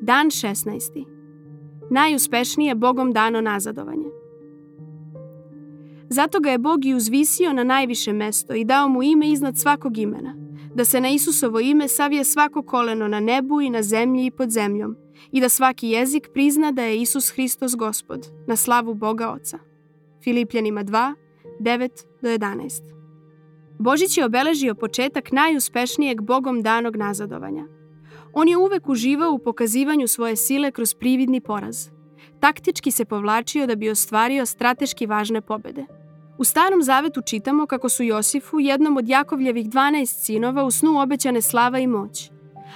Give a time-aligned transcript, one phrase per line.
[0.00, 1.04] Dan 16.
[1.90, 4.08] Najuspešnije Bogom dano nazadovanje.
[6.08, 9.98] Zato ga je Bog i uzvisio na najviše mesto i dao mu ime iznad svakog
[9.98, 10.36] imena,
[10.74, 14.50] da se na Isusovo ime savije svako koleno na nebu i na zemlji i pod
[14.50, 14.96] zemljom,
[15.32, 19.58] i da svaki jezik prizna da je Isus Hristos Gospod, na slavu Boga Oca.
[20.24, 21.14] Filipljanima 2,
[21.60, 21.90] 9
[22.22, 22.82] do 11.
[23.78, 27.75] Božić je obeležio početak najuspešnijeg Bogom danog nazadovanja.
[28.38, 31.88] On je uvek uživao u pokazivanju svoje sile kroz prividni poraz.
[32.40, 35.86] Taktički se povlačio da bi ostvario strateški važne pobede.
[36.38, 41.42] U Starom Zavetu čitamo kako su Josifu, jednom od Jakovljevih 12 sinova, u snu obećane
[41.42, 42.30] slava i moć.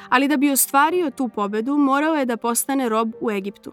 [0.08, 3.72] Ali da bi ostvario tu pobedu, morao je da postane rob u Egiptu.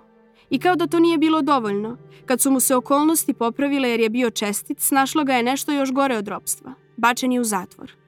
[0.49, 4.09] I kao da to nije bilo dovoljno, kad su mu se okolnosti popravile jer je
[4.09, 6.73] bio čestit, snašlo ga je nešto još gore od robstva.
[6.97, 8.06] Bačen je u zatvor.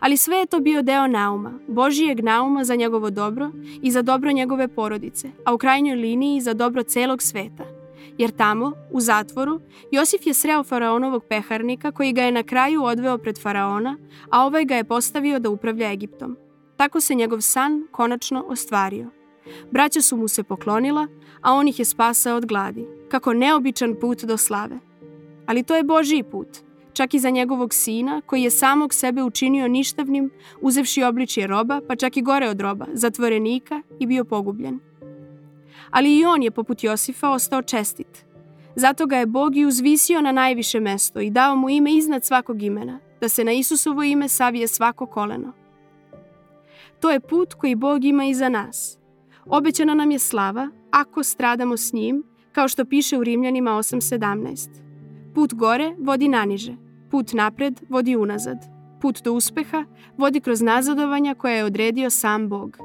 [0.00, 3.50] Ali sve je to bio deo nauma, Božijeg nauma za njegovo dobro
[3.82, 7.64] i za dobro njegove porodice, a u krajnjoj liniji za dobro celog sveta.
[8.18, 13.18] Jer tamo, u zatvoru, Josif je sreo faraonovog peharnika koji ga je na kraju odveo
[13.18, 13.96] pred faraona,
[14.30, 16.36] a ovaj ga je postavio da upravlja Egiptom.
[16.76, 19.06] Tako se njegov san konačno ostvario.
[19.70, 21.06] Braća su mu se poklonila,
[21.40, 22.86] a on ih je spasao od gladi.
[23.08, 24.78] Kako neobičan put do slave.
[25.46, 26.48] Ali to je Božiji put,
[26.94, 31.96] čak i za njegovog sina, koji je samog sebe učinio ništavnim, uzevši obličje roba, pa
[31.96, 34.78] čak i gore od roba, zatvorenika i bio pogubljen.
[35.90, 38.24] Ali i on je, poput Josifa, ostao čestit.
[38.76, 42.62] Zato ga je Bog i uzvisio na najviše mesto i dao mu ime iznad svakog
[42.62, 45.52] imena, da se na Isusovo ime savije svako koleno.
[47.00, 48.98] To je put koji Bog ima i za nas.
[49.46, 52.22] Obećana nam je slava ako stradamo s njim,
[52.52, 54.68] kao što piše u Rimljanima 8.17.
[55.34, 56.76] Put gore vodi naniže,
[57.14, 58.58] put napred vodi unazad.
[59.00, 59.84] Put do uspeha
[60.16, 62.78] vodi kroz nazadovanja koje je odredio sam Bog.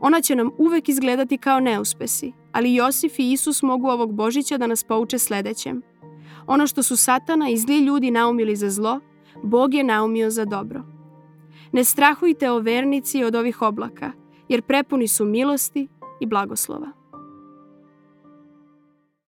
[0.00, 4.66] Ona će nam uvek izgledati kao neuspesi, ali Josif i Isus mogu ovog Božića da
[4.66, 5.82] nas pouče sledećem.
[6.46, 9.00] Ono što su satana i zli ljudi naumili za zlo,
[9.42, 10.82] Bog je naumio za dobro.
[11.72, 14.12] Ne strahujte o vernici od ovih oblaka,
[14.48, 15.88] jer prepuni su milosti
[16.20, 16.99] i blagoslova.